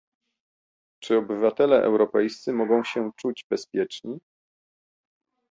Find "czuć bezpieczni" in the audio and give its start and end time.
3.17-4.19